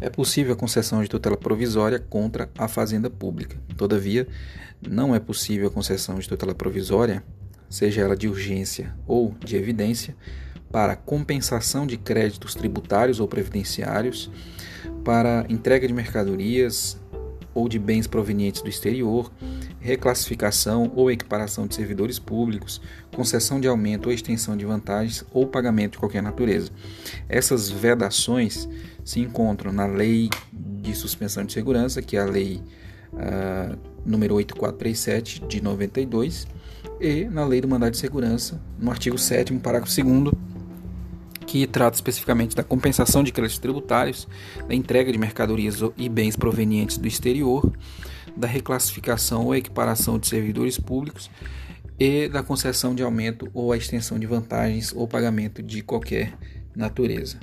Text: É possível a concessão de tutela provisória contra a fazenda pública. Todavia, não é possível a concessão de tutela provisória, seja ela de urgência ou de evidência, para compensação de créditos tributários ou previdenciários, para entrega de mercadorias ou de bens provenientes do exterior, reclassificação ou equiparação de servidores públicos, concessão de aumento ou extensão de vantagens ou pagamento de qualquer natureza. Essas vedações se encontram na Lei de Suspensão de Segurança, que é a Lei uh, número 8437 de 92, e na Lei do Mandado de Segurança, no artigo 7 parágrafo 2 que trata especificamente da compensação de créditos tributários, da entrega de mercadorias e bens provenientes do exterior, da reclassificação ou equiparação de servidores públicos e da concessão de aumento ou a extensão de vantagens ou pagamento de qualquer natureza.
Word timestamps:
É 0.00 0.08
possível 0.08 0.52
a 0.52 0.56
concessão 0.56 1.02
de 1.02 1.08
tutela 1.08 1.36
provisória 1.36 1.98
contra 1.98 2.48
a 2.56 2.68
fazenda 2.68 3.10
pública. 3.10 3.56
Todavia, 3.76 4.28
não 4.80 5.12
é 5.12 5.18
possível 5.18 5.66
a 5.66 5.70
concessão 5.70 6.20
de 6.20 6.28
tutela 6.28 6.54
provisória, 6.54 7.24
seja 7.68 8.02
ela 8.02 8.16
de 8.16 8.28
urgência 8.28 8.94
ou 9.08 9.34
de 9.44 9.56
evidência, 9.56 10.14
para 10.70 10.94
compensação 10.94 11.84
de 11.84 11.96
créditos 11.96 12.54
tributários 12.54 13.18
ou 13.18 13.26
previdenciários, 13.26 14.30
para 15.04 15.44
entrega 15.48 15.88
de 15.88 15.92
mercadorias 15.92 16.96
ou 17.52 17.68
de 17.68 17.78
bens 17.78 18.06
provenientes 18.06 18.62
do 18.62 18.68
exterior, 18.68 19.32
reclassificação 19.80 20.90
ou 20.94 21.10
equiparação 21.10 21.66
de 21.66 21.74
servidores 21.74 22.18
públicos, 22.18 22.80
concessão 23.14 23.60
de 23.60 23.68
aumento 23.68 24.06
ou 24.06 24.12
extensão 24.12 24.56
de 24.56 24.64
vantagens 24.64 25.24
ou 25.32 25.46
pagamento 25.46 25.92
de 25.92 25.98
qualquer 25.98 26.22
natureza. 26.22 26.70
Essas 27.28 27.70
vedações 27.70 28.68
se 29.04 29.20
encontram 29.20 29.72
na 29.72 29.86
Lei 29.86 30.28
de 30.52 30.94
Suspensão 30.94 31.44
de 31.44 31.52
Segurança, 31.52 32.02
que 32.02 32.16
é 32.16 32.20
a 32.20 32.24
Lei 32.24 32.60
uh, 33.12 33.78
número 34.04 34.34
8437 34.34 35.46
de 35.46 35.62
92, 35.62 36.46
e 37.00 37.24
na 37.24 37.44
Lei 37.44 37.60
do 37.60 37.68
Mandado 37.68 37.92
de 37.92 37.98
Segurança, 37.98 38.60
no 38.78 38.90
artigo 38.90 39.16
7 39.16 39.54
parágrafo 39.54 39.94
2 39.94 40.48
que 41.46 41.66
trata 41.66 41.96
especificamente 41.96 42.54
da 42.54 42.62
compensação 42.62 43.24
de 43.24 43.32
créditos 43.32 43.58
tributários, 43.58 44.28
da 44.68 44.74
entrega 44.74 45.10
de 45.10 45.16
mercadorias 45.16 45.80
e 45.96 46.06
bens 46.06 46.36
provenientes 46.36 46.98
do 46.98 47.08
exterior, 47.08 47.72
da 48.36 48.46
reclassificação 48.46 49.46
ou 49.46 49.54
equiparação 49.54 50.18
de 50.18 50.26
servidores 50.26 50.78
públicos 50.78 51.30
e 51.98 52.28
da 52.28 52.42
concessão 52.42 52.94
de 52.94 53.02
aumento 53.02 53.50
ou 53.52 53.72
a 53.72 53.76
extensão 53.76 54.18
de 54.18 54.26
vantagens 54.26 54.92
ou 54.94 55.08
pagamento 55.08 55.62
de 55.62 55.82
qualquer 55.82 56.32
natureza. 56.74 57.38